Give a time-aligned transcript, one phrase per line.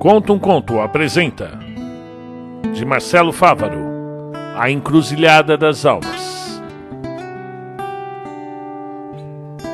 [0.00, 1.58] Conta um Conto apresenta
[2.72, 3.76] de Marcelo Fávaro
[4.56, 6.62] A Encruzilhada das Almas.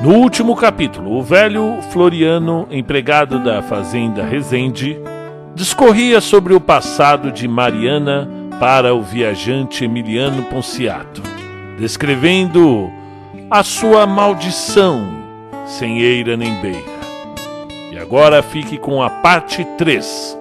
[0.01, 4.99] No último capítulo, o velho Floriano, empregado da fazenda Resende,
[5.55, 11.21] discorria sobre o passado de Mariana para o viajante Emiliano Ponciato,
[11.79, 12.91] descrevendo
[13.49, 15.07] a sua maldição
[15.65, 16.96] sem eira nem beira.
[18.07, 20.39] Agora fique com a parte 3.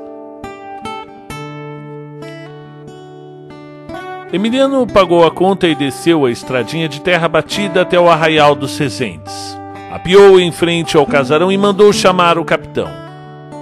[4.33, 8.79] Emiliano pagou a conta e desceu a estradinha de terra batida até o arraial dos
[8.79, 9.59] Rezentes.
[9.91, 12.89] Apiou em frente ao casarão e mandou chamar o capitão.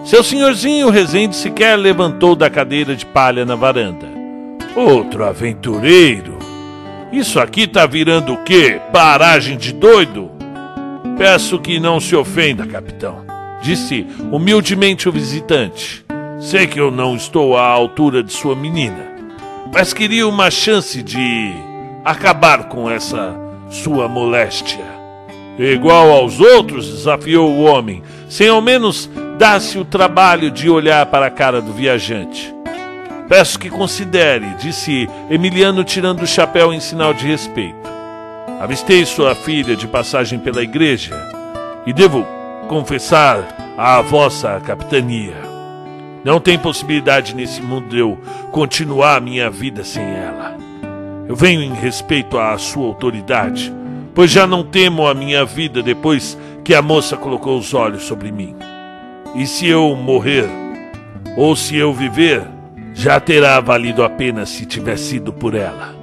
[0.05, 4.07] Seu senhorzinho Rezende sequer levantou da cadeira de palha na varanda.
[4.77, 6.39] Outro aventureiro?
[7.11, 8.83] Isso aqui tá virando o quê?
[8.93, 10.31] Paragem de doido?
[11.17, 13.33] Peço que não se ofenda, capitão
[13.65, 16.05] disse humildemente o visitante.
[16.39, 19.07] Sei que eu não estou à altura de sua menina,
[19.73, 21.51] mas queria uma chance de
[22.05, 23.35] acabar com essa
[23.71, 24.85] sua moléstia.
[25.59, 31.27] Igual aos outros, desafiou o homem, sem ao menos dar-se o trabalho de olhar para
[31.27, 32.55] a cara do viajante.
[33.29, 37.89] Peço que considere, disse Emiliano, tirando o chapéu em sinal de respeito.
[38.61, 41.15] Avistei sua filha de passagem pela igreja
[41.87, 42.27] e devo
[42.69, 45.37] confessar à vossa capitania.
[46.25, 48.19] Não tem possibilidade nesse mundo de eu
[48.51, 50.57] continuar a minha vida sem ela.
[51.29, 53.73] Eu venho em respeito à sua autoridade,
[54.15, 58.33] pois já não temo a minha vida depois que a moça colocou os olhos sobre
[58.33, 58.57] mim.
[59.35, 60.49] E se eu morrer,
[61.37, 62.43] ou se eu viver,
[62.95, 65.95] já terá valido a pena se tiver sido por ela.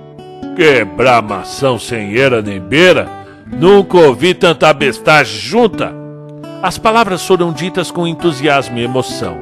[0.55, 3.09] Que bramação sem era nem beira!
[3.47, 6.00] Nunca ouvi tanta bestagem junta!
[6.63, 9.35] As palavras foram ditas com entusiasmo e emoção,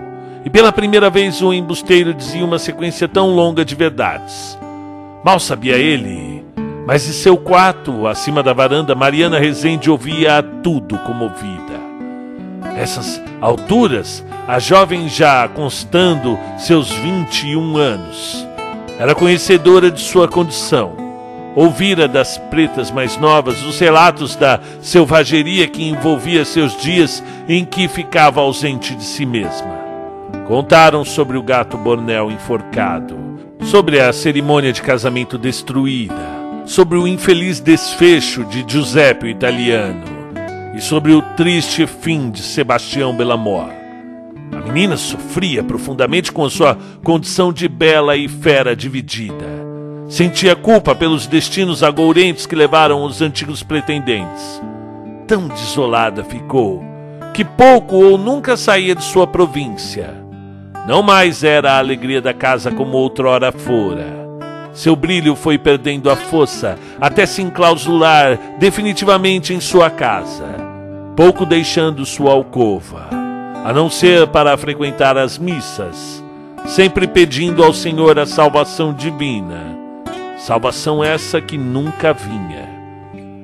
[0.46, 4.58] e pela primeira vez o embusteiro dizia uma sequência tão longa de verdades.
[5.22, 6.46] Mal sabia ele,
[6.88, 11.78] mas de seu quarto, acima da varanda, Mariana Rezende ouvia tudo comovida.
[12.74, 18.48] Nessas alturas, a jovem já constando seus 21 anos,
[18.98, 21.09] era conhecedora de sua condição
[21.56, 27.88] Ouvira das pretas mais novas os relatos da selvageria que envolvia seus dias em que
[27.88, 29.80] ficava ausente de si mesma.
[30.48, 33.18] Contaram sobre o gato Bornel enforcado,
[33.64, 36.16] sobre a cerimônia de casamento destruída,
[36.66, 40.04] sobre o infeliz desfecho de Giuseppe o italiano
[40.76, 43.70] e sobre o triste fim de Sebastião Bellamor.
[44.52, 49.69] A menina sofria profundamente com sua condição de bela e fera dividida
[50.10, 54.60] Sentia culpa pelos destinos agourentes que levaram os antigos pretendentes.
[55.28, 56.84] Tão desolada ficou
[57.32, 60.16] que pouco ou nunca saía de sua província.
[60.88, 64.08] Não mais era a alegria da casa como outrora fora.
[64.74, 70.48] Seu brilho foi perdendo a força até se enclausular definitivamente em sua casa,
[71.16, 73.10] pouco deixando sua alcova,
[73.64, 76.24] a não ser para frequentar as missas,
[76.66, 79.79] sempre pedindo ao Senhor a salvação divina
[80.40, 82.70] Salvação essa que nunca vinha.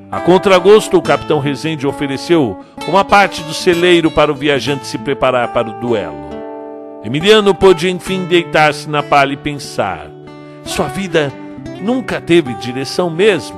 [0.09, 2.57] A contragosto, o capitão Rezende ofereceu
[2.87, 6.29] uma parte do celeiro para o viajante se preparar para o duelo.
[7.03, 10.07] Emiliano pôde enfim deitar-se na palha e pensar.
[10.63, 11.33] Sua vida
[11.81, 13.57] nunca teve direção mesmo.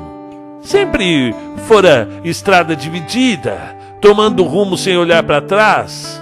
[0.64, 1.34] Sempre
[1.68, 6.20] fora estrada dividida, tomando rumo sem olhar para trás.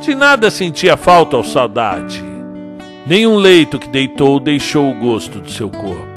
[0.00, 2.24] De nada sentia falta ou saudade.
[3.06, 6.15] Nenhum leito que deitou deixou o gosto do seu corpo.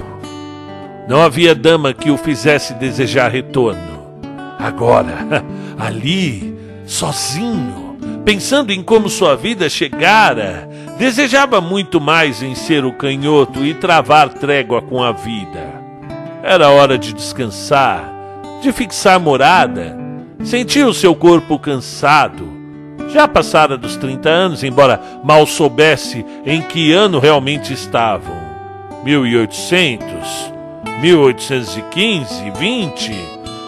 [1.09, 4.22] Não havia dama que o fizesse desejar retorno.
[4.59, 5.44] Agora,
[5.75, 6.56] ali,
[6.86, 10.69] sozinho, pensando em como sua vida chegara,
[11.00, 15.81] desejava muito mais em ser o canhoto e travar trégua com a vida.
[16.44, 18.07] Era hora de descansar,
[18.62, 19.98] de fixar morada.
[20.44, 22.48] Sentia o seu corpo cansado.
[23.12, 28.38] Já passara dos 30 anos, embora mal soubesse em que ano realmente estavam.
[29.04, 30.58] 1800,
[31.02, 33.12] 1815, 20,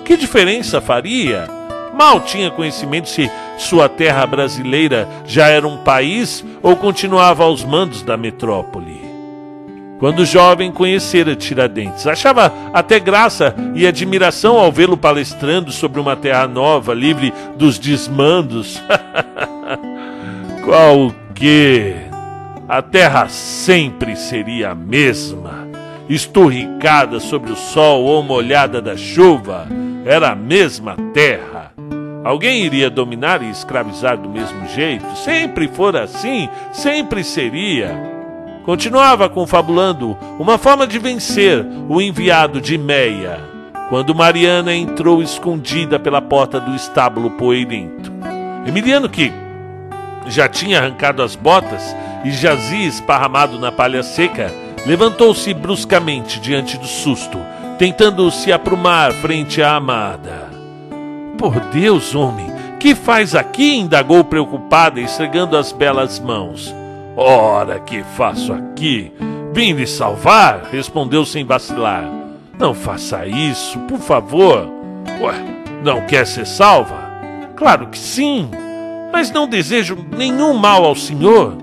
[0.05, 1.47] que diferença faria?
[1.93, 8.01] Mal tinha conhecimento se sua terra brasileira já era um país ou continuava aos mandos
[8.01, 8.99] da metrópole.
[9.99, 16.47] Quando jovem conhecera Tiradentes, achava até graça e admiração ao vê-lo palestrando sobre uma terra
[16.47, 18.81] nova, livre dos desmandos.
[20.65, 21.93] Qual que?
[22.67, 25.70] A terra sempre seria a mesma
[26.13, 29.65] esturricada sobre o sol ou molhada da chuva,
[30.05, 31.71] era a mesma terra.
[32.23, 35.05] Alguém iria dominar e escravizar do mesmo jeito?
[35.15, 37.95] Sempre fora assim, sempre seria.
[38.65, 43.39] Continuava confabulando uma forma de vencer o enviado de Meia,
[43.89, 48.11] quando Mariana entrou escondida pela porta do estábulo poeirento.
[48.67, 49.31] Emiliano, que
[50.27, 54.53] já tinha arrancado as botas e jazia esparramado na palha seca,
[54.85, 57.37] levantou-se bruscamente diante do susto,
[57.77, 60.49] tentando se aprumar frente à amada.
[61.37, 62.47] Por Deus, homem,
[62.79, 63.75] que faz aqui?
[63.75, 66.73] indagou preocupada, esfregando as belas mãos.
[67.15, 69.11] Ora, que faço aqui?
[69.53, 72.05] Vim lhe salvar, respondeu sem vacilar.
[72.57, 74.67] Não faça isso, por favor.
[75.19, 75.35] Ué,
[75.83, 77.11] não quer ser salva?
[77.55, 78.49] Claro que sim,
[79.11, 81.57] mas não desejo nenhum mal ao senhor.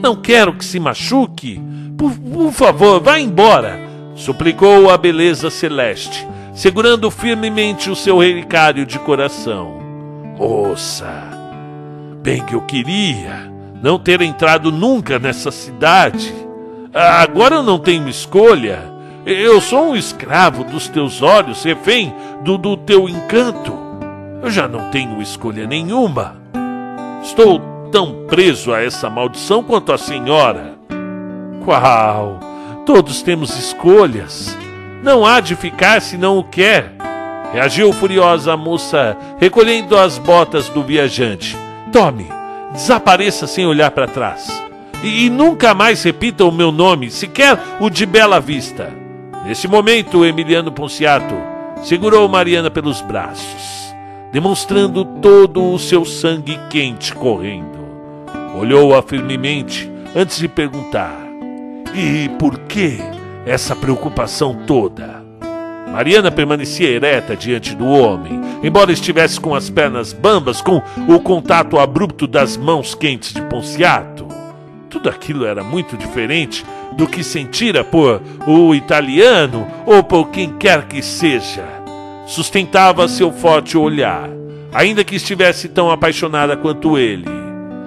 [0.00, 1.60] Não quero que se machuque.
[1.96, 3.78] Por, por favor, vá embora,
[4.14, 9.78] suplicou a beleza celeste, segurando firmemente o seu relicário de coração.
[10.36, 11.06] Moça,
[12.22, 13.52] bem que eu queria
[13.84, 16.34] não ter entrado nunca nessa cidade.
[16.92, 18.82] Agora eu não tenho escolha.
[19.26, 23.76] Eu sou um escravo dos teus olhos, refém do, do teu encanto.
[24.42, 26.36] Eu já não tenho escolha nenhuma.
[27.22, 27.60] Estou
[27.92, 30.73] tão preso a essa maldição quanto a senhora.
[31.64, 32.38] Qual?
[32.84, 34.56] Todos temos escolhas.
[35.02, 36.92] Não há de ficar se não o quer.
[37.52, 41.56] Reagiu furiosa a moça, recolhendo as botas do viajante.
[41.92, 42.26] Tome,
[42.72, 44.48] desapareça sem olhar para trás.
[45.02, 48.92] E, e, nunca mais repita o meu nome, sequer o de Bela Vista.
[49.44, 51.34] Nesse momento, Emiliano Ponciato
[51.82, 53.94] segurou Mariana pelos braços,
[54.32, 57.78] demonstrando todo o seu sangue quente correndo.
[58.58, 61.23] Olhou-a firmemente antes de perguntar:
[61.94, 62.98] E por que
[63.46, 65.22] essa preocupação toda?
[65.92, 71.78] Mariana permanecia ereta diante do homem, embora estivesse com as pernas bambas, com o contato
[71.78, 74.26] abrupto das mãos quentes de Ponciato.
[74.90, 76.64] Tudo aquilo era muito diferente
[76.96, 81.64] do que sentira por o italiano ou por quem quer que seja.
[82.26, 84.28] Sustentava seu forte olhar,
[84.72, 87.28] ainda que estivesse tão apaixonada quanto ele.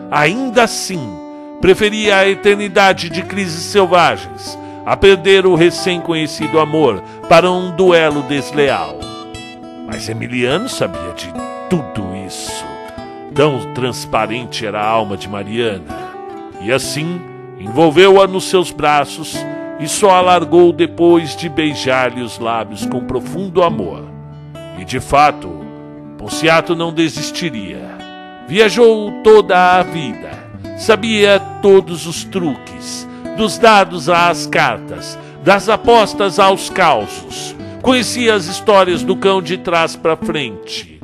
[0.10, 1.17] Ainda assim,
[1.62, 8.98] preferia a eternidade de crises selvagens a perder o recém-conhecido amor para um duelo desleal.
[9.86, 11.28] Mas Emiliano sabia de
[11.70, 12.66] tudo isso.
[13.34, 16.08] Tão transparente era a alma de Mariana.
[16.62, 17.20] E assim,
[17.60, 19.36] envolveu-a nos seus braços
[19.80, 24.06] e só a largou depois de beijar-lhe os lábios com profundo amor.
[24.80, 25.66] E de fato,
[26.18, 27.90] Ponciato não desistiria.
[28.48, 30.47] Viajou toda a vida,
[30.78, 37.56] sabia todos os truques, dos dados às cartas, das apostas aos causos.
[37.82, 41.00] Conhecia as histórias do cão de trás para frente.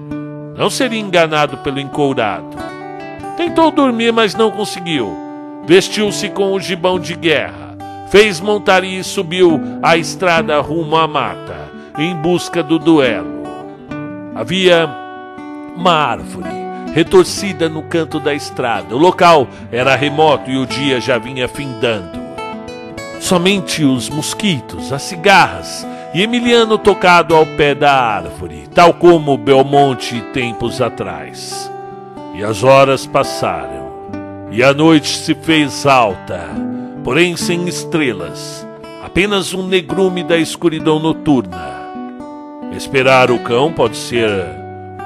[0.56, 2.56] Não seria enganado pelo encourado.
[3.36, 5.18] Tentou dormir, mas não conseguiu.
[5.66, 7.76] Vestiu-se com o gibão de guerra.
[8.10, 13.44] Fez montaria e subiu a estrada rumo à mata, em busca do duelo.
[14.36, 14.88] Havia
[15.76, 16.63] uma árvore
[16.94, 18.96] retorcida no canto da estrada.
[18.96, 22.22] O local era remoto e o dia já vinha findando.
[23.20, 30.22] Somente os mosquitos, as cigarras e Emiliano tocado ao pé da árvore, tal como Belmonte
[30.34, 31.72] tempos atrás.
[32.36, 33.92] E as horas passaram,
[34.52, 36.42] e a noite se fez alta,
[37.04, 38.68] porém sem estrelas,
[39.04, 41.74] apenas um negrume da escuridão noturna.
[42.76, 44.30] Esperar o cão pode ser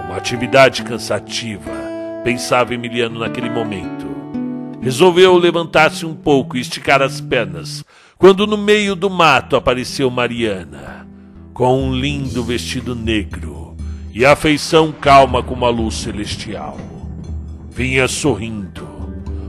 [0.05, 1.76] uma atividade cansativa,
[2.27, 4.05] pensava Emiliano naquele momento.
[4.81, 7.85] Resolveu levantar-se um pouco e esticar as pernas,
[8.17, 11.07] quando no meio do mato apareceu Mariana,
[11.53, 13.77] com um lindo vestido negro
[14.13, 16.77] e a feição calma como a luz celestial.
[17.71, 18.85] Vinha sorrindo,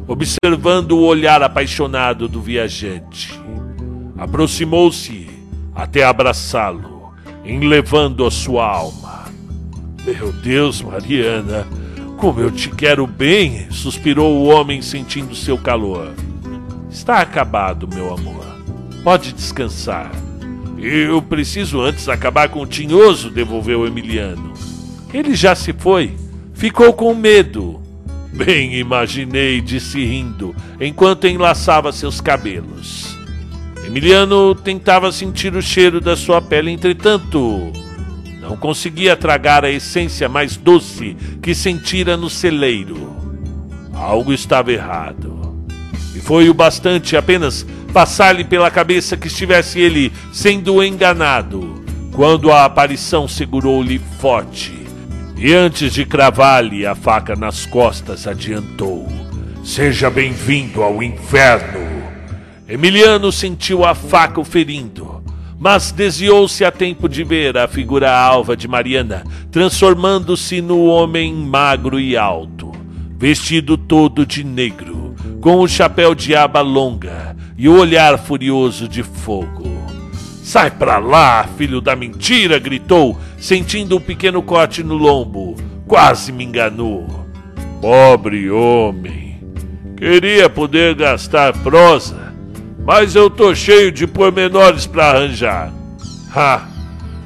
[0.07, 3.37] observando o olhar apaixonado do viajante.
[4.17, 5.29] Aproximou-se
[5.75, 7.13] até abraçá-lo,
[7.45, 9.25] enlevando a sua alma.
[10.05, 11.67] Meu Deus, Mariana,
[12.19, 16.13] como eu te quero bem, suspirou o homem sentindo seu calor.
[16.91, 18.45] Está acabado, meu amor.
[19.05, 20.11] Pode descansar.
[20.77, 24.53] Eu preciso antes acabar com o tinhoso, devolveu Emiliano.
[25.15, 26.17] Ele já se foi.
[26.55, 27.81] Ficou com medo.
[28.33, 33.17] Bem imaginei, disse rindo, enquanto enlaçava seus cabelos.
[33.87, 37.73] Emiliano tentava sentir o cheiro da sua pele, entretanto,
[38.49, 43.15] não conseguia tragar a essência mais doce que sentira no celeiro.
[43.93, 45.67] Algo estava errado.
[46.15, 52.65] E foi o bastante apenas passar-lhe pela cabeça que estivesse ele sendo enganado, quando a
[52.65, 54.79] aparição segurou-lhe forte
[55.37, 59.07] e antes de cravar-lhe a faca nas costas, adiantou:
[59.63, 61.87] Seja bem-vindo ao inferno.
[62.67, 65.18] Emiliano sentiu a faca o ferindo,
[65.59, 71.99] mas desviou-se a tempo de ver a figura alva de Mariana, transformando-se no homem magro
[71.99, 72.71] e alto,
[73.19, 79.03] vestido todo de negro, com o chapéu de aba longa e o olhar furioso de
[79.03, 79.79] fogo.
[80.49, 82.59] Sai pra lá, filho da mentira!
[82.59, 85.57] gritou, sentindo um pequeno corte no lombo.
[85.87, 87.27] Quase me enganou.
[87.83, 89.39] Pobre homem.
[89.95, 92.28] Queria poder gastar prosa,
[92.89, 95.71] mas eu tô cheio de pormenores para arranjar.
[96.35, 96.67] Ha!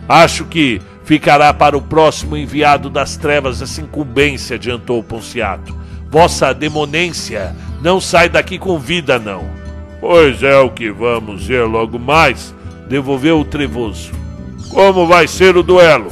[0.09, 5.73] Acho que ficará para o próximo enviado das trevas essa incumbência, adiantou Ponciato.
[6.11, 9.49] Vossa demonência não sai daqui com vida, não.
[10.01, 12.53] Pois é o que vamos ver logo mais
[12.89, 14.11] devolveu o trevoso.
[14.69, 16.11] Como vai ser o duelo?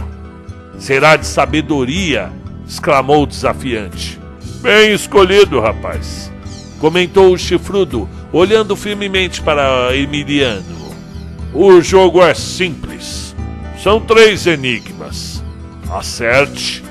[0.78, 2.30] Será de sabedoria,
[2.69, 4.16] exclamou o desafiante.
[4.62, 6.30] Bem escolhido, rapaz,
[6.78, 10.80] comentou o chifrudo, olhando firmemente para Emiliano.
[11.52, 13.34] O jogo é simples.
[13.82, 15.42] São três enigmas.
[15.90, 16.82] Acerte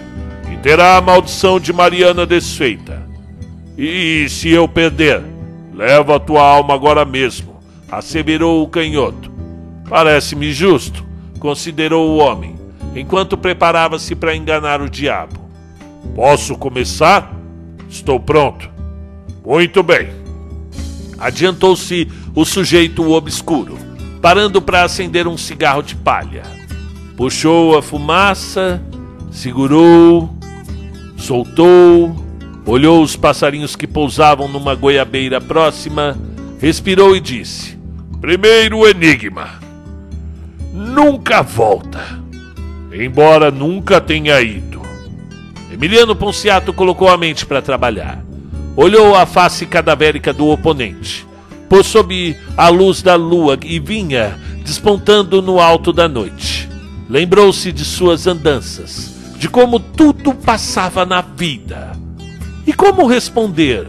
[0.51, 3.07] e terá a maldição de Mariana desfeita.
[3.77, 5.23] E se eu perder,
[5.73, 9.31] leva a tua alma agora mesmo, asseverou o canhoto.
[9.87, 11.05] Parece-me justo,
[11.39, 12.55] considerou o homem,
[12.93, 15.39] enquanto preparava-se para enganar o diabo.
[16.13, 17.33] Posso começar?
[17.89, 18.69] Estou pronto.
[19.45, 20.18] Muito bem.
[21.19, 23.77] Adiantou-se o sujeito obscuro,
[24.21, 26.43] parando para acender um cigarro de palha.
[27.17, 28.81] Puxou a fumaça,
[29.31, 30.33] segurou,
[31.17, 32.15] soltou,
[32.65, 36.17] olhou os passarinhos que pousavam numa goiabeira próxima,
[36.59, 37.77] respirou e disse:
[38.21, 39.59] Primeiro enigma
[40.73, 42.19] nunca volta.
[42.91, 44.81] Embora nunca tenha ido.
[45.71, 48.23] Emiliano Ponciato colocou a mente para trabalhar.
[48.75, 51.27] Olhou a face cadavérica do oponente.
[51.67, 56.69] Pôs sob a luz da lua e vinha despontando no alto da noite.
[57.09, 61.91] Lembrou-se de suas andanças, de como tudo passava na vida.
[62.65, 63.87] E como responder?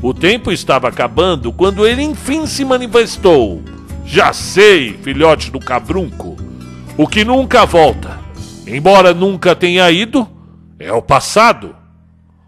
[0.00, 3.62] O tempo estava acabando quando ele enfim se manifestou
[4.04, 6.36] já sei, filhote do cabrunco,
[6.96, 8.18] o que nunca volta,
[8.66, 10.28] embora nunca tenha ido,
[10.78, 11.74] é o passado.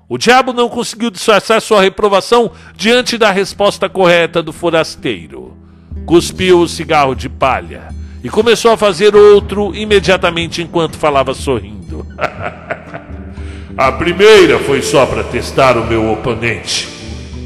[0.08, 5.56] O diabo não conseguiu disfarçar sua reprovação diante da resposta correta do forasteiro.
[6.04, 7.88] Cuspiu o cigarro de palha
[8.22, 12.06] e começou a fazer outro imediatamente enquanto falava sorrindo.
[13.76, 16.88] a primeira foi só para testar o meu oponente.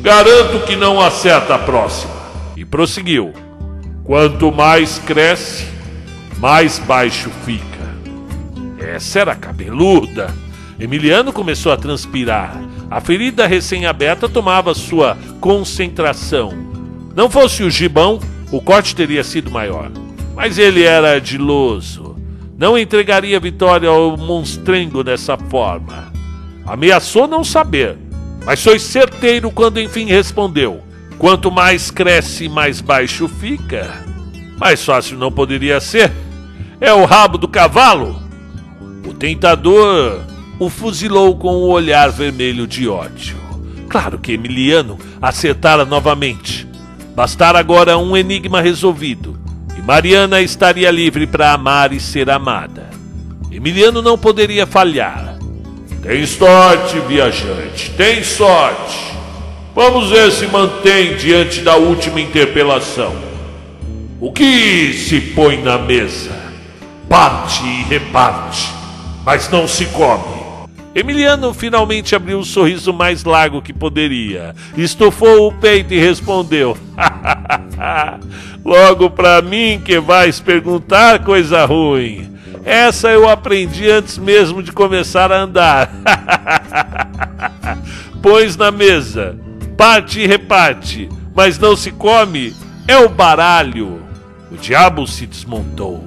[0.02, 2.12] Garanto que não acerta a próxima.
[2.56, 3.32] E prosseguiu.
[4.02, 5.66] Quanto mais cresce,
[6.38, 7.64] mais baixo fica.
[8.80, 10.34] Essa era cabeluda.
[10.78, 12.56] Emiliano começou a transpirar.
[12.90, 16.52] A ferida recém-aberta tomava sua concentração.
[17.14, 18.20] Não fosse o gibão,
[18.52, 19.90] o corte teria sido maior.
[20.36, 22.16] Mas ele era ardiloso.
[22.56, 26.12] Não entregaria vitória ao monstrengo dessa forma.
[26.64, 27.96] Ameaçou não saber,
[28.44, 30.82] mas foi certeiro quando enfim respondeu.
[31.18, 34.04] Quanto mais cresce, mais baixo fica.
[34.58, 36.12] Mais fácil não poderia ser.
[36.80, 38.22] É o rabo do cavalo.
[39.04, 40.20] O tentador
[40.58, 43.36] o fuzilou com o um olhar vermelho de ódio.
[43.88, 46.66] Claro que Emiliano acertara novamente.
[47.14, 49.38] Bastara agora um enigma resolvido,
[49.76, 52.90] e Mariana estaria livre para amar e ser amada.
[53.50, 55.36] Emiliano não poderia falhar.
[56.02, 59.14] Tem sorte, viajante, tem sorte.
[59.74, 63.14] Vamos ver se mantém diante da última interpelação.
[64.20, 66.36] O que se põe na mesa?
[67.08, 68.68] Parte e reparte,
[69.24, 70.37] mas não se come.
[70.94, 76.76] Emiliano finalmente abriu o sorriso mais largo que poderia, estufou o peito e respondeu:
[78.64, 82.36] Logo para mim que vais perguntar coisa ruim.
[82.64, 85.90] Essa eu aprendi antes mesmo de começar a andar.
[88.20, 89.38] Pões na mesa
[89.78, 92.52] parte e reparte, mas não se come,
[92.88, 94.02] é o baralho.
[94.50, 96.04] O diabo se desmontou.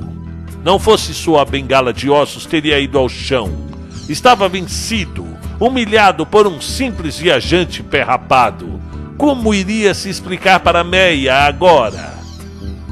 [0.62, 3.71] Não fosse sua bengala de ossos, teria ido ao chão.
[4.12, 5.25] Estava vencido,
[5.58, 8.77] humilhado por um simples viajante perrapado.
[9.18, 12.13] Como iria se explicar para Meia agora?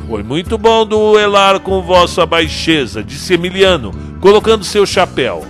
[0.08, 5.46] Foi muito bom duelar com vossa baixeza, disse Emiliano, colocando seu chapéu.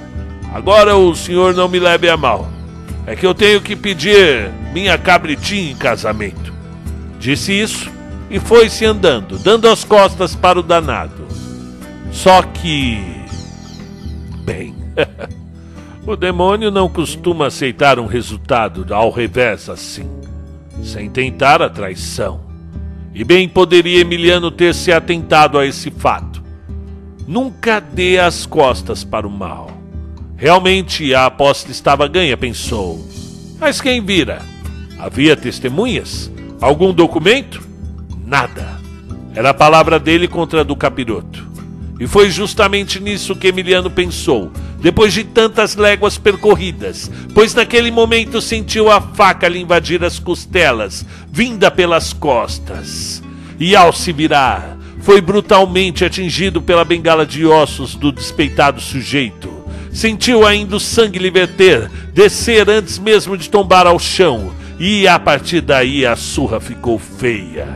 [0.52, 2.50] Agora o senhor não me leve a mal.
[3.06, 6.52] É que eu tenho que pedir minha cabritinha em casamento.
[7.20, 7.92] Disse isso
[8.28, 11.28] e foi-se andando, dando as costas para o danado.
[12.12, 13.00] Só que.
[14.44, 14.74] Bem.
[16.10, 20.10] O demônio não costuma aceitar um resultado ao revés assim,
[20.84, 22.42] sem tentar a traição.
[23.14, 26.42] E bem poderia Emiliano ter se atentado a esse fato.
[27.28, 29.70] Nunca dê as costas para o mal.
[30.36, 33.08] Realmente a aposta estava ganha, pensou.
[33.60, 34.42] Mas quem vira?
[34.98, 36.32] Havia testemunhas?
[36.60, 37.62] Algum documento?
[38.26, 38.80] Nada.
[39.36, 41.48] Era a palavra dele contra a do capiroto.
[42.00, 44.52] E foi justamente nisso que Emiliano pensou,
[44.82, 51.06] depois de tantas léguas percorridas, pois naquele momento sentiu a faca lhe invadir as costelas,
[51.32, 53.22] vinda pelas costas.
[53.60, 59.50] E ao se virar, foi brutalmente atingido pela bengala de ossos do despeitado sujeito.
[59.92, 65.20] Sentiu ainda o sangue lhe verter, descer antes mesmo de tombar ao chão, e a
[65.20, 67.68] partir daí a surra ficou feia.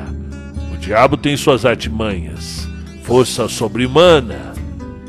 [0.74, 2.68] O diabo tem suas artimanhas,
[3.04, 4.54] força sobre-humana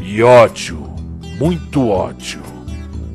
[0.00, 0.83] e ódio,
[1.38, 2.40] muito ódio.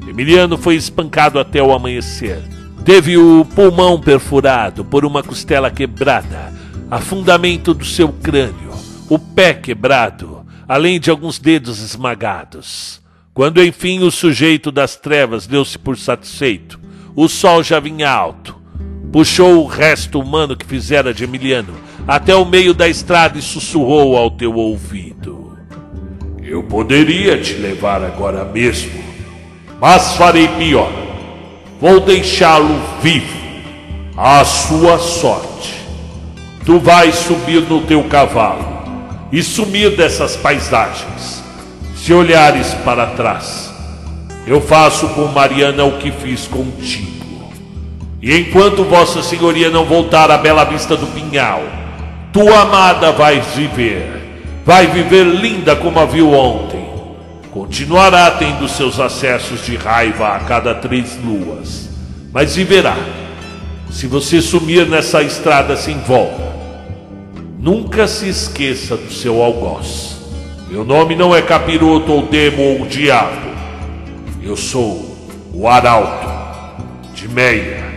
[0.08, 2.42] Emiliano foi espancado até o amanhecer.
[2.84, 6.54] Teve o pulmão perfurado por uma costela quebrada,
[6.90, 8.72] afundamento do seu crânio,
[9.10, 13.02] o pé quebrado, além de alguns dedos esmagados.
[13.34, 16.80] Quando enfim o sujeito das trevas deu-se por satisfeito,
[17.16, 18.58] o sol já vinha alto.
[19.12, 21.74] Puxou o resto humano que fizera de Emiliano
[22.08, 25.39] até o meio da estrada e sussurrou ao teu ouvido:
[26.50, 29.04] Eu poderia te levar agora mesmo,
[29.80, 30.92] mas farei pior.
[31.80, 33.38] Vou deixá-lo vivo,
[34.18, 35.76] à sua sorte.
[36.66, 38.66] Tu vais subir no teu cavalo
[39.32, 41.44] e sumir dessas paisagens.
[41.96, 43.72] Se olhares para trás,
[44.48, 47.52] eu faço com Mariana o que fiz contigo.
[48.24, 51.62] E enquanto Vossa Senhoria não voltar à bela vista do pinhal,
[52.34, 54.19] tua amada vai viver,
[54.70, 56.88] vai viver linda como a viu ontem.
[57.50, 61.90] Continuará tendo seus acessos de raiva a cada três luas,
[62.32, 62.96] mas viverá.
[63.90, 66.54] Se você sumir nessa estrada sem volta,
[67.58, 70.20] nunca se esqueça do seu algoz.
[70.70, 73.50] Meu nome não é capiroto ou demo ou diabo.
[74.44, 75.18] Eu sou
[75.52, 76.30] o Arauto
[77.16, 77.90] de Meia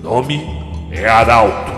[0.00, 0.46] nome
[0.92, 1.72] é Arauto.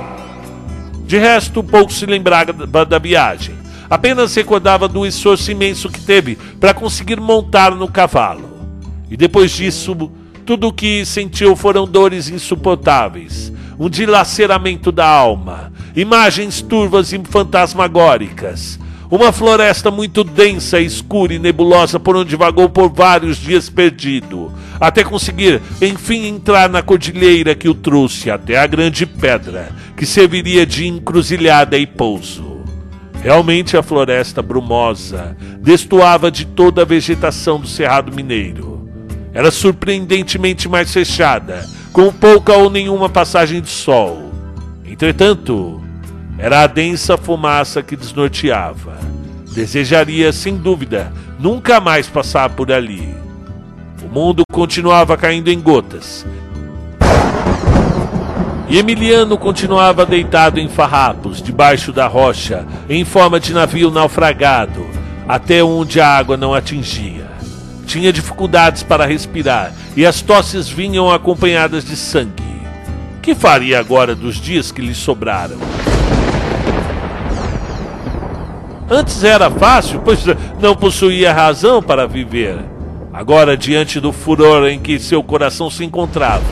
[1.07, 2.53] De resto, pouco se lembrava
[2.85, 3.58] da viagem.
[3.91, 8.49] Apenas recordava do esforço imenso que teve para conseguir montar no cavalo.
[9.11, 10.11] E depois disso,
[10.45, 18.79] tudo o que sentiu foram dores insuportáveis, um dilaceramento da alma, imagens turvas e fantasmagóricas,
[19.11, 25.03] uma floresta muito densa, escura e nebulosa por onde vagou por vários dias perdido, até
[25.03, 30.87] conseguir enfim entrar na cordilheira que o trouxe até a grande pedra, que serviria de
[30.87, 32.58] encruzilhada e pouso.
[33.23, 38.89] Realmente a floresta brumosa destoava de toda a vegetação do Cerrado Mineiro.
[39.35, 44.33] Era surpreendentemente mais fechada, com pouca ou nenhuma passagem de sol.
[44.85, 45.83] Entretanto,
[46.39, 48.97] era a densa fumaça que desnorteava.
[49.53, 53.15] Desejaria, sem dúvida, nunca mais passar por ali.
[54.05, 56.25] O mundo continuava caindo em gotas.
[58.71, 64.87] E Emiliano continuava deitado em farrapos, debaixo da rocha, em forma de navio naufragado,
[65.27, 67.27] até onde a água não atingia.
[67.87, 72.43] Tinha dificuldades para respirar e as tosses vinham acompanhadas de sangue.
[73.23, 75.57] Que faria agora dos dias que lhe sobraram?
[78.91, 80.21] Antes era fácil, pois
[80.61, 82.59] não possuía razão para viver.
[83.13, 86.45] Agora, diante do furor em que seu coração se encontrava,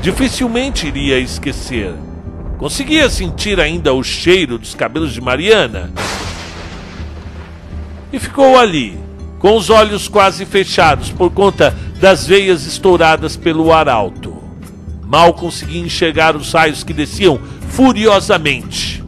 [0.00, 1.94] dificilmente iria esquecer.
[2.58, 5.90] Conseguia sentir ainda o cheiro dos cabelos de Mariana.
[8.12, 8.98] E ficou ali,
[9.38, 14.36] com os olhos quase fechados por conta das veias estouradas pelo arauto.
[15.04, 19.02] Mal conseguia enxergar os raios que desciam furiosamente.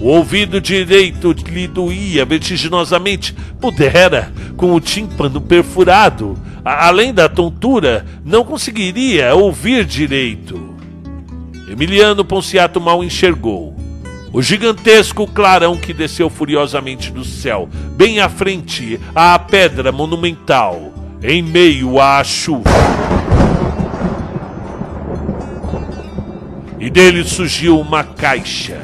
[0.00, 6.38] O ouvido direito lhe doía vertiginosamente, pudera, com o tímpano perfurado.
[6.64, 10.76] Além da tontura, não conseguiria ouvir direito.
[11.70, 13.76] Emiliano Ponciato mal enxergou.
[14.32, 20.92] O gigantesco clarão que desceu furiosamente do céu, bem à frente à pedra monumental,
[21.22, 22.70] em meio à chuva.
[26.78, 28.78] E dele surgiu uma caixa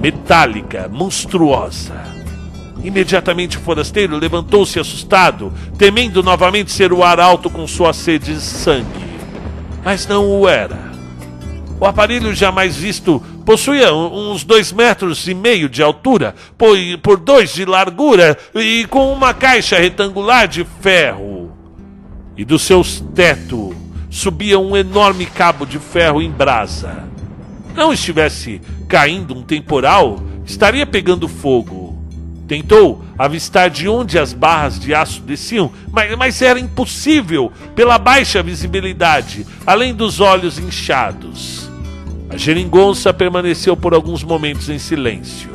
[0.00, 1.94] metálica, monstruosa.
[2.84, 8.86] Imediatamente o forasteiro levantou-se assustado, temendo novamente ser o arauto com sua sede de sangue.
[9.84, 10.90] Mas não o era.
[11.78, 16.34] O aparelho jamais visto possuía uns dois metros e meio de altura,
[17.02, 21.50] por dois de largura e com uma caixa retangular de ferro.
[22.36, 23.74] e dos seus tetos
[24.10, 27.04] subia um enorme cabo de ferro em brasa.
[27.74, 31.81] Não estivesse caindo um temporal, estaria pegando fogo.
[32.46, 38.42] Tentou avistar de onde as barras de aço desciam, mas, mas era impossível pela baixa
[38.42, 41.70] visibilidade, além dos olhos inchados.
[42.28, 45.50] A geringonça permaneceu por alguns momentos em silêncio,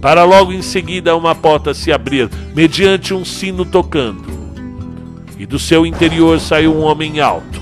[0.00, 4.24] para logo em seguida uma porta se abrir, mediante um sino tocando.
[5.38, 7.60] E do seu interior saiu um homem alto,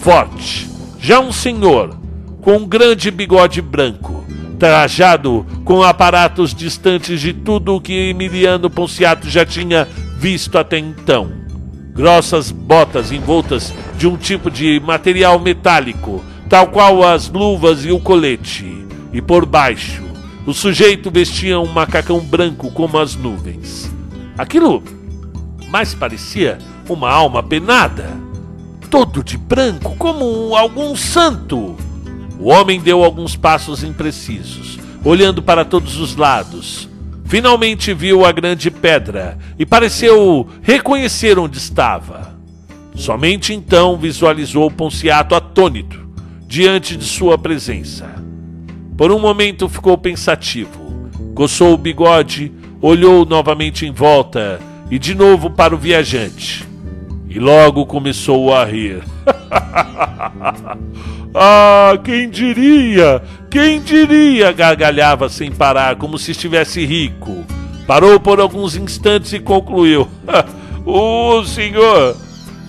[0.00, 1.96] forte, já um senhor,
[2.40, 4.21] com um grande bigode branco,
[4.62, 11.32] trajado com aparatos distantes de tudo o que Emiliano Ponciato já tinha visto até então.
[11.92, 17.98] Grossas botas envoltas de um tipo de material metálico, tal qual as luvas e o
[17.98, 20.04] colete, e por baixo,
[20.46, 23.92] o sujeito vestia um macacão branco como as nuvens.
[24.38, 24.80] Aquilo
[25.70, 28.16] mais parecia uma alma penada,
[28.88, 31.76] todo de branco, como algum santo.
[32.42, 36.88] O homem deu alguns passos imprecisos, olhando para todos os lados.
[37.24, 42.34] Finalmente viu a grande pedra e pareceu reconhecer onde estava.
[42.96, 46.04] Somente então visualizou Ponciato atônito
[46.44, 48.10] diante de sua presença.
[48.98, 52.50] Por um momento ficou pensativo, coçou o bigode,
[52.80, 54.58] olhou novamente em volta
[54.90, 56.66] e de novo para o viajante.
[57.28, 59.00] E logo começou a rir.
[61.34, 63.22] ah, quem diria?
[63.50, 64.52] Quem diria?
[64.52, 67.44] gargalhava sem parar, como se estivesse rico.
[67.86, 70.08] Parou por alguns instantes e concluiu:
[70.84, 72.16] O senhor,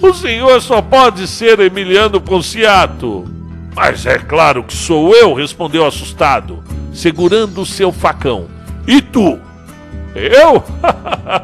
[0.02, 3.26] o senhor só pode ser Emiliano Ponciato.
[3.76, 8.48] Mas é claro que sou eu, respondeu assustado, segurando o seu facão.
[8.88, 9.40] E tu?
[10.14, 10.64] Eu?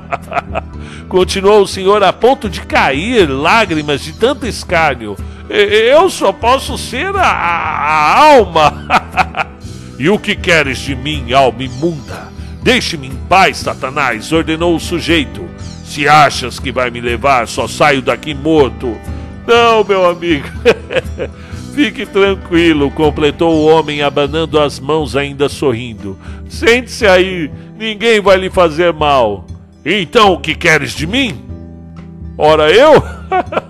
[1.10, 5.18] Continuou o senhor a ponto de cair lágrimas de tanto escárnio.
[5.50, 8.86] Eu só posso ser a, a alma.
[9.98, 12.32] e o que queres de mim, alma imunda?
[12.62, 15.48] Deixe-me em paz, Satanás, ordenou o sujeito.
[15.84, 18.96] Se achas que vai me levar, só saio daqui morto.
[19.48, 20.48] Não, meu amigo.
[21.74, 26.20] Fique tranquilo, completou o homem, abanando as mãos, ainda sorrindo.
[26.48, 29.48] Sente-se aí, ninguém vai lhe fazer mal.
[29.84, 31.42] Então o que queres de mim?
[32.38, 33.02] Ora, eu?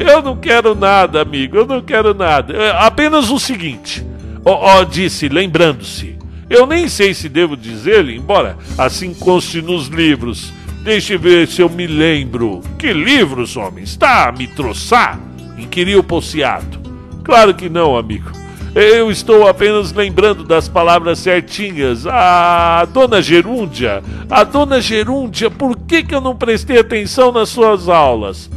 [0.00, 2.54] eu não quero nada, amigo, eu não quero nada.
[2.54, 4.04] É apenas o seguinte:
[4.44, 6.18] ó, oh, disse, lembrando-se.
[6.48, 10.52] Eu nem sei se devo dizer-lhe, embora assim conste nos livros.
[10.82, 12.60] Deixe ver se eu me lembro.
[12.78, 13.84] Que livros, homem?
[13.84, 15.20] Está a me troçar?
[15.58, 16.80] inquiriu Ponciato.
[17.22, 18.32] Claro que não, amigo.
[18.74, 22.06] Eu estou apenas lembrando das palavras certinhas.
[22.06, 27.88] A dona Gerúndia, a dona Gerúndia, por que, que eu não prestei atenção nas suas
[27.88, 28.50] aulas?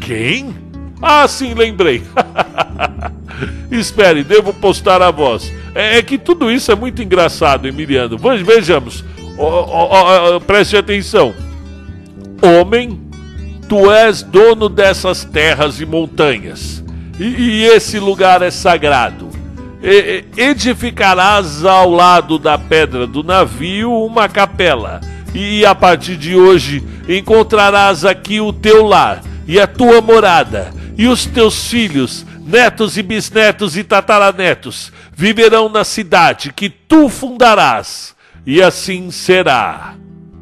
[0.00, 0.67] Quem?
[1.00, 2.02] Ah, sim, lembrei.
[3.70, 5.52] Espere, devo postar a voz.
[5.74, 8.18] É, é, que tudo isso é muito engraçado, Emiliano.
[8.44, 9.04] Vejamos.
[9.36, 11.34] Oh, oh, oh, preste atenção.
[12.42, 13.00] Homem,
[13.68, 16.82] tu és dono dessas terras e montanhas.
[17.18, 19.28] E, e esse lugar é sagrado
[20.36, 25.00] edificarás ao lado da pedra do navio uma capela,
[25.34, 31.06] e a partir de hoje encontrarás aqui o teu lar e a tua morada, e
[31.06, 38.14] os teus filhos, netos e bisnetos e tataranetos viverão na cidade que tu fundarás,
[38.46, 39.94] e assim será.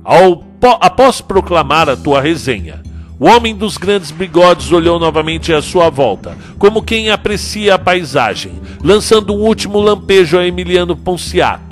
[0.04, 0.44] Ao,
[0.80, 2.82] após proclamar a tua resenha,
[3.18, 8.60] o homem dos grandes bigodes olhou novamente à sua volta, como quem aprecia a paisagem,
[8.84, 11.65] lançando um último lampejo a Emiliano Ponciato.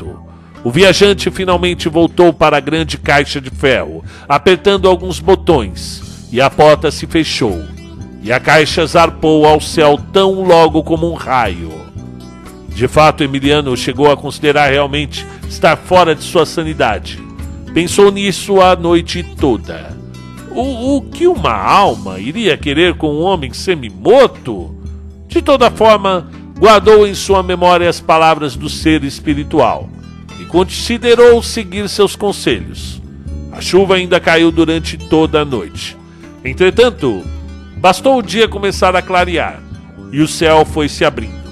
[0.65, 6.49] O viajante finalmente voltou para a grande caixa de ferro, apertando alguns botões, e a
[6.49, 7.63] porta se fechou,
[8.23, 11.71] e a caixa zarpou ao céu tão logo como um raio.
[12.71, 17.23] De fato, Emiliano chegou a considerar realmente estar fora de sua sanidade.
[17.73, 19.95] Pensou nisso a noite toda
[20.55, 24.75] o, o que uma alma iria querer com um homem semi-morto?
[25.27, 29.89] De toda forma, guardou em sua memória as palavras do ser espiritual
[30.45, 33.01] e considerou seguir seus conselhos.
[33.51, 35.97] A chuva ainda caiu durante toda a noite.
[36.45, 37.25] Entretanto,
[37.77, 39.63] bastou o dia começar a clarear
[40.13, 41.45] e o céu foi se abrindo.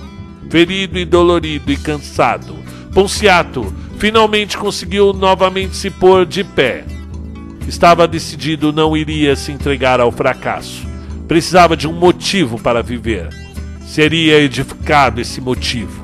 [0.51, 2.55] Ferido e dolorido e cansado,
[2.93, 6.85] Ponciato finalmente conseguiu novamente se pôr de pé
[7.69, 10.87] Estava decidido não iria se entregar ao fracasso.
[11.29, 13.29] Precisava de um motivo para viver.
[13.87, 16.03] Seria edificado esse motivo.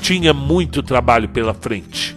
[0.00, 2.16] Tinha muito trabalho pela frente.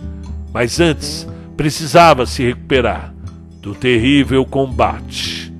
[0.57, 3.13] Mas antes, precisava se recuperar
[3.61, 5.53] do terrível combate.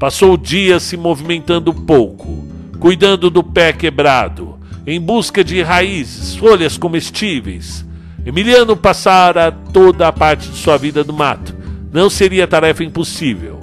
[0.00, 2.44] Passou o dia se movimentando pouco,
[2.80, 7.86] cuidando do pé quebrado, em busca de raízes, folhas comestíveis.
[8.26, 11.54] Emiliano passara toda a parte de sua vida no mato.
[11.92, 13.60] Não seria tarefa impossível.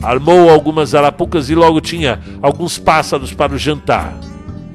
[0.00, 4.16] Armou algumas arapucas e logo tinha alguns pássaros para o jantar.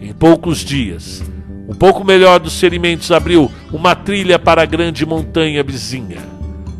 [0.02, 1.24] Em poucos dias,
[1.68, 6.20] um pouco melhor dos ferimentos abriu uma trilha para a grande montanha vizinha,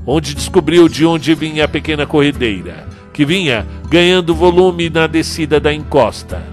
[0.06, 5.72] onde descobriu de onde vinha a pequena corredeira que vinha ganhando volume na descida da
[5.72, 6.44] encosta.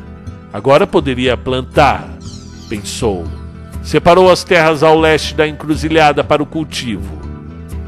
[0.53, 2.07] Agora poderia plantar,
[2.69, 3.25] pensou.
[3.83, 7.19] Separou as terras ao leste da encruzilhada para o cultivo.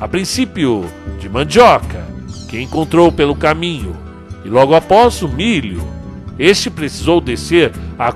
[0.01, 0.87] A princípio,
[1.21, 2.03] de mandioca,
[2.49, 3.95] que encontrou pelo caminho,
[4.45, 5.87] e logo após o milho.
[6.39, 8.13] Este precisou descer a,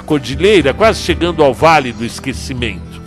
[0.00, 3.02] cordilheira, quase chegando ao Vale do Esquecimento.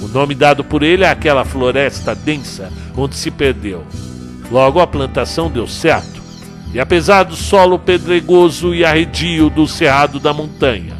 [0.00, 3.84] O nome dado por ele é aquela floresta densa onde se perdeu.
[4.50, 6.16] Logo a plantação deu certo
[6.72, 10.96] e apesar do solo pedregoso e arredio do cerrado da montanha,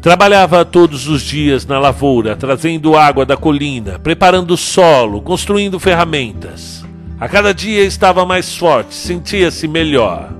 [0.00, 6.84] trabalhava todos os dias na lavoura, trazendo água da colina, preparando solo, construindo ferramentas.
[7.18, 10.30] A cada dia estava mais forte, sentia-se melhor.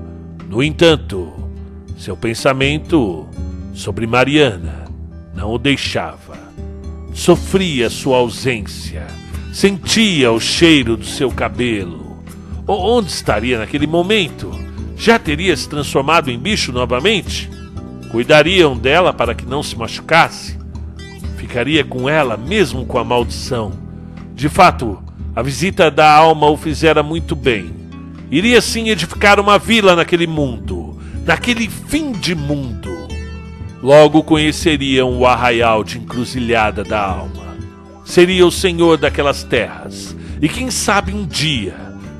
[0.47, 1.33] No entanto,
[1.97, 3.27] seu pensamento
[3.73, 4.85] sobre Mariana
[5.35, 6.37] não o deixava.
[7.13, 9.05] Sofria sua ausência,
[9.51, 12.23] sentia o cheiro do seu cabelo.
[12.67, 14.67] Onde estaria naquele momento?
[14.97, 17.49] já teria se transformado em bicho novamente?
[18.09, 20.57] Cuidariam dela para que não se machucasse?
[21.37, 23.71] Ficaria com ela mesmo com a maldição.
[24.33, 25.01] De fato,
[25.35, 27.71] a visita da alma o fizera muito bem.
[28.31, 30.86] Iria sim edificar uma vila naquele mundo,
[31.27, 32.89] naquele fim de mundo.
[33.83, 37.57] Logo conheceriam o arraial de encruzilhada da alma.
[38.05, 41.75] Seria o senhor daquelas terras, e quem sabe um dia,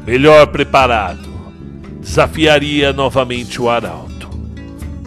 [0.06, 1.30] melhor preparado,
[2.02, 4.30] desafiaria novamente o arauto.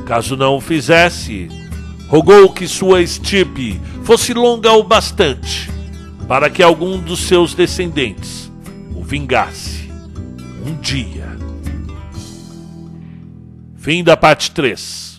[0.06, 1.48] Caso não o fizesse,
[2.08, 5.70] rogou que sua estirpe fosse longa o bastante
[6.26, 8.50] para que algum dos seus descendentes
[8.96, 9.90] o vingasse
[10.66, 11.29] um dia.
[13.80, 15.09] Fim da parte 3.